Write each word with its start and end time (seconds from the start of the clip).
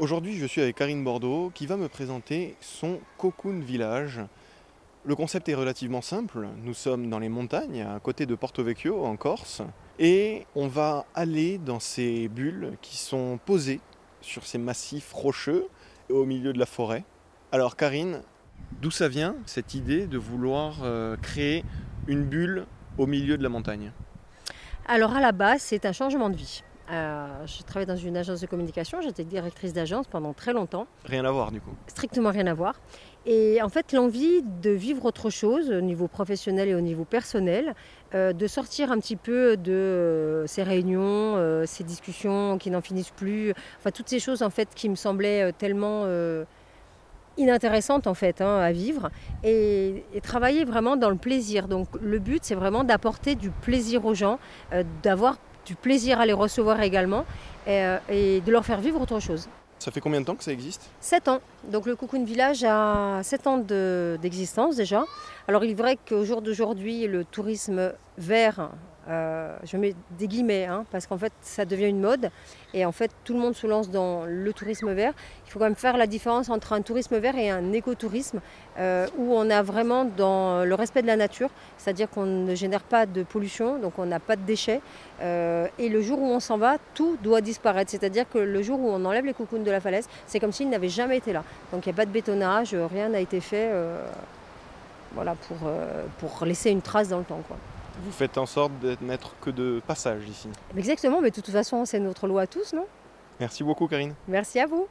Aujourd'hui, 0.00 0.38
je 0.38 0.46
suis 0.46 0.62
avec 0.62 0.76
Karine 0.76 1.04
Bordeaux 1.04 1.52
qui 1.54 1.66
va 1.66 1.76
me 1.76 1.86
présenter 1.86 2.56
son 2.62 3.00
Cocoon 3.18 3.60
Village. 3.60 4.22
Le 5.04 5.14
concept 5.14 5.50
est 5.50 5.54
relativement 5.54 6.00
simple. 6.00 6.48
Nous 6.62 6.72
sommes 6.72 7.10
dans 7.10 7.18
les 7.18 7.28
montagnes, 7.28 7.82
à 7.82 8.00
côté 8.00 8.24
de 8.24 8.34
Porto 8.34 8.64
Vecchio, 8.64 9.04
en 9.04 9.16
Corse, 9.16 9.60
et 9.98 10.46
on 10.54 10.68
va 10.68 11.04
aller 11.14 11.58
dans 11.58 11.80
ces 11.80 12.28
bulles 12.28 12.78
qui 12.80 12.96
sont 12.96 13.38
posées 13.44 13.82
sur 14.22 14.46
ces 14.46 14.56
massifs 14.56 15.12
rocheux 15.12 15.68
au 16.08 16.24
milieu 16.24 16.54
de 16.54 16.58
la 16.58 16.64
forêt. 16.64 17.04
Alors, 17.52 17.76
Karine, 17.76 18.22
d'où 18.80 18.90
ça 18.90 19.06
vient 19.06 19.36
cette 19.44 19.74
idée 19.74 20.06
de 20.06 20.16
vouloir 20.16 20.78
euh, 20.82 21.18
créer 21.18 21.62
une 22.06 22.24
bulle 22.24 22.64
au 22.96 23.06
milieu 23.06 23.36
de 23.36 23.42
la 23.42 23.50
montagne? 23.50 23.92
Alors, 24.88 25.14
à 25.14 25.20
la 25.20 25.32
base, 25.32 25.60
c'est 25.60 25.84
un 25.84 25.92
changement 25.92 26.30
de 26.30 26.36
vie. 26.36 26.62
Euh, 26.90 27.46
je 27.46 27.62
travaillais 27.62 27.86
dans 27.86 27.96
une 27.96 28.16
agence 28.16 28.40
de 28.40 28.46
communication, 28.46 29.00
j'étais 29.00 29.22
directrice 29.24 29.72
d'agence 29.72 30.06
pendant 30.08 30.32
très 30.32 30.52
longtemps. 30.52 30.86
Rien 31.04 31.24
à 31.24 31.30
voir 31.30 31.52
du 31.52 31.60
coup 31.60 31.70
Strictement 31.86 32.30
rien 32.30 32.46
à 32.48 32.54
voir. 32.54 32.80
Et 33.26 33.60
en 33.62 33.68
fait, 33.68 33.92
l'envie 33.92 34.42
de 34.42 34.70
vivre 34.70 35.04
autre 35.04 35.30
chose 35.30 35.70
au 35.70 35.82
niveau 35.82 36.08
professionnel 36.08 36.68
et 36.68 36.74
au 36.74 36.80
niveau 36.80 37.04
personnel, 37.04 37.74
euh, 38.14 38.32
de 38.32 38.46
sortir 38.46 38.90
un 38.90 38.98
petit 38.98 39.16
peu 39.16 39.56
de 39.56 39.72
euh, 39.72 40.46
ces 40.46 40.62
réunions, 40.62 41.36
ces 41.66 41.84
discussions 41.84 42.58
qui 42.58 42.70
n'en 42.70 42.80
finissent 42.80 43.10
plus, 43.10 43.52
enfin 43.78 43.90
toutes 43.90 44.08
ces 44.08 44.18
choses 44.18 44.42
en 44.42 44.50
fait 44.50 44.68
qui 44.74 44.88
me 44.88 44.96
semblaient 44.96 45.52
tellement 45.52 46.06
inintéressantes 47.36 48.06
en 48.06 48.14
fait 48.14 48.40
hein, 48.40 48.58
à 48.58 48.72
vivre 48.72 49.10
et, 49.44 50.04
et, 50.12 50.20
travailler 50.20 50.64
vraiment 50.64 50.96
dans 50.96 51.10
le 51.10 51.16
plaisir. 51.16 51.68
Donc 51.68 51.88
le 52.00 52.18
but 52.18 52.40
c'est 52.42 52.54
vraiment 52.54 52.82
d'apporter 52.84 53.36
du 53.36 53.50
plaisir 53.50 54.04
aux 54.04 54.14
gens, 54.14 54.38
d'avoir 55.02 55.36
du 55.70 55.76
plaisir 55.76 56.18
à 56.18 56.26
les 56.26 56.32
recevoir 56.32 56.80
également 56.82 57.24
euh, 57.68 57.98
et, 58.08 58.40
de 58.40 58.50
leur 58.50 58.66
faire 58.66 58.80
vivre 58.80 59.00
autre 59.00 59.20
chose. 59.20 59.48
Ça 59.78 59.92
fait 59.92 60.00
combien 60.00 60.20
de 60.20 60.26
temps 60.26 60.34
que 60.34 60.42
ça 60.42 60.52
existe? 60.52 60.90
7 61.00 61.28
ans. 61.28 61.38
Donc 61.70 61.86
le 61.86 61.94
Cocoon 61.94 62.24
Village 62.24 62.64
a 62.64 63.20
7 63.22 63.46
ans 63.46 63.58
d'existence 64.20 64.74
déjà. 64.74 65.04
Alors 65.46 65.62
il 65.62 65.70
est 65.70 65.74
vrai 65.74 65.96
qu'au 65.96 66.24
jour 66.24 66.42
d'aujourd'hui, 66.42 67.06
le 67.06 67.24
tourisme 67.24 67.92
vert 68.18 68.70
euh, 69.10 69.56
je 69.64 69.76
mets 69.76 69.94
des 70.18 70.28
guillemets, 70.28 70.66
hein, 70.66 70.84
parce 70.92 71.06
qu'en 71.06 71.18
fait, 71.18 71.32
ça 71.40 71.64
devient 71.64 71.88
une 71.88 72.00
mode. 72.00 72.30
Et 72.74 72.84
en 72.84 72.92
fait, 72.92 73.10
tout 73.24 73.34
le 73.34 73.40
monde 73.40 73.54
se 73.54 73.66
lance 73.66 73.90
dans 73.90 74.24
le 74.24 74.52
tourisme 74.52 74.92
vert. 74.92 75.12
Il 75.46 75.50
faut 75.50 75.58
quand 75.58 75.64
même 75.64 75.74
faire 75.74 75.96
la 75.96 76.06
différence 76.06 76.48
entre 76.48 76.72
un 76.72 76.82
tourisme 76.82 77.18
vert 77.18 77.36
et 77.36 77.50
un 77.50 77.72
écotourisme, 77.72 78.40
euh, 78.78 79.08
où 79.18 79.34
on 79.34 79.50
a 79.50 79.62
vraiment 79.62 80.04
dans 80.04 80.64
le 80.64 80.74
respect 80.76 81.02
de 81.02 81.08
la 81.08 81.16
nature, 81.16 81.50
c'est-à-dire 81.76 82.08
qu'on 82.08 82.26
ne 82.26 82.54
génère 82.54 82.82
pas 82.82 83.06
de 83.06 83.24
pollution, 83.24 83.78
donc 83.78 83.98
on 83.98 84.06
n'a 84.06 84.20
pas 84.20 84.36
de 84.36 84.42
déchets. 84.42 84.80
Euh, 85.22 85.66
et 85.78 85.88
le 85.88 86.00
jour 86.02 86.20
où 86.20 86.26
on 86.26 86.40
s'en 86.40 86.56
va, 86.56 86.76
tout 86.94 87.18
doit 87.20 87.40
disparaître. 87.40 87.90
C'est-à-dire 87.90 88.26
que 88.28 88.38
le 88.38 88.62
jour 88.62 88.78
où 88.78 88.88
on 88.88 89.04
enlève 89.04 89.26
les 89.26 89.34
cocoons 89.34 89.62
de 89.62 89.70
la 89.70 89.80
falaise, 89.80 90.08
c'est 90.26 90.38
comme 90.38 90.52
s'ils 90.52 90.68
n'avaient 90.68 90.88
jamais 90.88 91.16
été 91.16 91.32
là. 91.32 91.42
Donc 91.72 91.84
il 91.84 91.88
n'y 91.88 91.94
a 91.94 91.96
pas 91.96 92.06
de 92.06 92.12
bétonnage, 92.12 92.74
rien 92.74 93.08
n'a 93.08 93.20
été 93.20 93.40
fait 93.40 93.70
voilà, 95.14 95.34
pour, 95.34 95.56
pour 96.18 96.46
laisser 96.46 96.70
une 96.70 96.82
trace 96.82 97.08
dans 97.08 97.18
le 97.18 97.24
temps. 97.24 97.40
Vous 98.02 98.12
faites 98.12 98.38
en 98.38 98.46
sorte 98.46 98.72
de 98.80 98.96
n'être 99.02 99.34
que 99.40 99.50
de 99.50 99.80
passage 99.86 100.22
ici. 100.28 100.48
Exactement, 100.76 101.20
mais 101.20 101.30
de 101.30 101.34
toute 101.34 101.50
façon, 101.50 101.84
c'est 101.84 102.00
notre 102.00 102.26
loi 102.26 102.42
à 102.42 102.46
tous, 102.46 102.72
non? 102.72 102.86
Merci 103.38 103.62
beaucoup, 103.64 103.86
Karine. 103.86 104.14
Merci 104.28 104.60
à 104.60 104.66
vous. 104.66 104.86